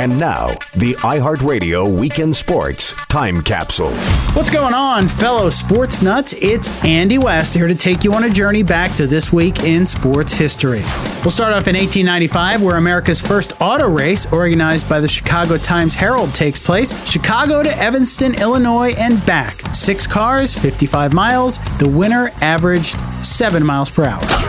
And 0.00 0.18
now, 0.18 0.46
the 0.72 0.94
iHeartRadio 1.00 2.00
Weekend 2.00 2.34
Sports 2.34 2.94
Time 3.08 3.42
Capsule. 3.42 3.92
What's 4.32 4.48
going 4.48 4.72
on, 4.72 5.06
fellow 5.06 5.50
sports 5.50 6.00
nuts? 6.00 6.32
It's 6.40 6.70
Andy 6.82 7.18
West 7.18 7.52
here 7.52 7.68
to 7.68 7.74
take 7.74 8.02
you 8.02 8.14
on 8.14 8.24
a 8.24 8.30
journey 8.30 8.62
back 8.62 8.96
to 8.96 9.06
this 9.06 9.30
week 9.30 9.62
in 9.62 9.84
sports 9.84 10.32
history. 10.32 10.80
We'll 11.22 11.30
start 11.30 11.52
off 11.52 11.68
in 11.68 11.76
1895, 11.76 12.62
where 12.62 12.78
America's 12.78 13.20
first 13.20 13.60
auto 13.60 13.90
race, 13.90 14.24
organized 14.32 14.88
by 14.88 15.00
the 15.00 15.08
Chicago 15.08 15.58
Times 15.58 15.92
Herald, 15.92 16.34
takes 16.34 16.58
place. 16.58 16.98
Chicago 17.06 17.62
to 17.62 17.76
Evanston, 17.76 18.32
Illinois, 18.36 18.94
and 18.96 19.22
back. 19.26 19.62
Six 19.74 20.06
cars, 20.06 20.58
55 20.58 21.12
miles. 21.12 21.58
The 21.76 21.90
winner 21.90 22.30
averaged 22.40 22.98
7 23.22 23.62
miles 23.62 23.90
per 23.90 24.06
hour. 24.06 24.39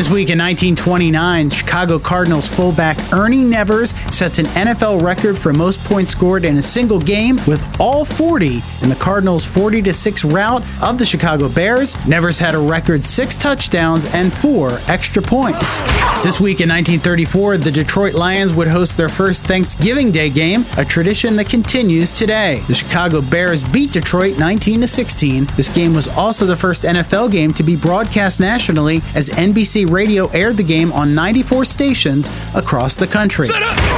This 0.00 0.08
week 0.08 0.30
in 0.30 0.38
1929, 0.38 1.50
Chicago 1.50 1.98
Cardinals 1.98 2.48
fullback 2.48 2.96
Ernie 3.12 3.44
Nevers 3.44 3.90
sets 4.16 4.38
an 4.38 4.46
NFL 4.46 5.02
record 5.02 5.36
for 5.36 5.52
most 5.52 5.78
points 5.84 6.12
scored 6.12 6.46
in 6.46 6.56
a 6.56 6.62
single 6.62 6.98
game 6.98 7.36
with 7.46 7.62
all 7.78 8.06
40 8.06 8.62
in 8.80 8.88
the 8.88 8.96
Cardinals' 8.98 9.44
40 9.44 9.92
6 9.92 10.24
rout 10.24 10.62
of 10.80 10.98
the 10.98 11.04
Chicago 11.04 11.50
Bears. 11.50 11.94
Nevers 12.06 12.38
had 12.38 12.54
a 12.54 12.58
record 12.58 13.04
6 13.04 13.36
touchdowns 13.36 14.06
and 14.14 14.32
4 14.32 14.78
extra 14.88 15.20
points. 15.20 15.76
This 16.22 16.40
week 16.40 16.62
in 16.62 16.70
1934, 16.70 17.58
the 17.58 17.70
Detroit 17.70 18.14
Lions 18.14 18.54
would 18.54 18.68
host 18.68 18.96
their 18.96 19.10
first 19.10 19.44
Thanksgiving 19.44 20.10
Day 20.10 20.30
game, 20.30 20.64
a 20.78 20.84
tradition 20.84 21.36
that 21.36 21.50
continues 21.50 22.10
today. 22.10 22.62
The 22.68 22.74
Chicago 22.74 23.20
Bears 23.20 23.62
beat 23.62 23.92
Detroit 23.92 24.38
19 24.38 24.86
16. 24.86 25.44
This 25.56 25.68
game 25.68 25.92
was 25.92 26.08
also 26.08 26.46
the 26.46 26.56
first 26.56 26.84
NFL 26.84 27.30
game 27.32 27.52
to 27.52 27.62
be 27.62 27.76
broadcast 27.76 28.40
nationally 28.40 29.02
as 29.14 29.28
NBC 29.28 29.89
Radio 29.90 30.26
aired 30.28 30.56
the 30.56 30.62
game 30.62 30.92
on 30.92 31.14
94 31.14 31.64
stations 31.64 32.28
across 32.54 32.96
the 32.96 33.06
country. 33.06 33.48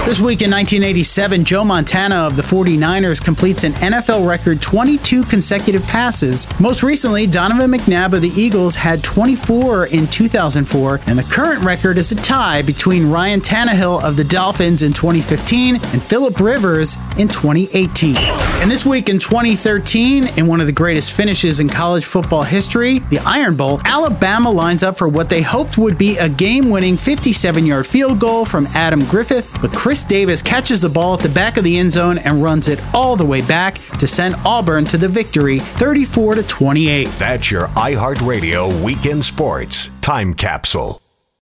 This 0.04 0.18
week 0.18 0.42
in 0.42 0.50
1987, 0.50 1.44
Joe 1.44 1.64
Montana 1.64 2.16
of 2.16 2.36
the 2.36 2.42
49ers 2.42 3.22
completes 3.22 3.64
an 3.64 3.72
NFL 3.74 4.26
record 4.28 4.60
22 4.60 5.24
consecutive 5.24 5.82
passes. 5.84 6.46
Most 6.58 6.82
recently, 6.82 7.26
Donovan 7.26 7.70
McNabb 7.70 8.12
of 8.12 8.22
the 8.22 8.28
Eagles 8.30 8.74
had 8.74 9.04
24 9.04 9.86
in 9.86 10.06
2004, 10.08 11.00
and 11.06 11.18
the 11.18 11.22
current 11.22 11.62
record 11.62 11.98
is 11.98 12.10
a 12.12 12.16
tie 12.16 12.62
between 12.62 13.10
Ryan 13.10 13.40
Tannehill 13.40 14.02
of 14.02 14.16
the 14.16 14.24
Dolphins 14.24 14.82
in 14.82 14.92
2015 14.92 15.76
and 15.76 16.02
Philip 16.02 16.40
Rivers 16.40 16.96
in 17.16 17.28
2018. 17.28 18.16
And 18.62 18.70
this 18.70 18.86
week 18.86 19.08
in 19.08 19.18
2013, 19.18 20.38
in 20.38 20.46
one 20.46 20.60
of 20.60 20.66
the 20.66 20.72
greatest 20.72 21.14
finishes 21.14 21.58
in 21.58 21.68
college 21.68 22.04
football 22.04 22.44
history, 22.44 23.00
the 23.00 23.18
Iron 23.26 23.56
Bowl, 23.56 23.80
Alabama 23.84 24.52
lines 24.52 24.84
up 24.84 24.96
for 24.96 25.08
what 25.08 25.28
they 25.28 25.42
hoped 25.42 25.78
would 25.78 25.98
be 25.98 26.16
a 26.18 26.28
game 26.28 26.70
winning 26.70 26.96
57 26.96 27.66
yard 27.66 27.88
field 27.88 28.20
goal 28.20 28.44
from 28.44 28.68
Adam 28.68 29.04
Griffith, 29.06 29.52
but 29.60 29.72
Chris 29.72 30.04
Davis 30.04 30.42
catches 30.42 30.80
the 30.80 30.88
ball 30.88 31.14
at 31.14 31.20
the 31.20 31.28
back 31.28 31.56
of 31.56 31.64
the 31.64 31.76
end 31.76 31.90
zone 31.90 32.18
and 32.18 32.40
runs 32.40 32.68
it 32.68 32.78
all 32.94 33.16
the 33.16 33.26
way 33.26 33.42
back 33.42 33.78
to 33.98 34.06
send 34.06 34.36
Auburn 34.44 34.84
to 34.84 34.96
the 34.96 35.08
victory 35.08 35.58
34 35.58 36.36
to 36.36 36.44
28. 36.44 37.08
That's 37.18 37.50
your 37.50 37.66
iHeartRadio 37.66 38.80
Weekend 38.80 39.24
Sports 39.24 39.90
Time 40.02 40.34
Capsule. 40.34 41.02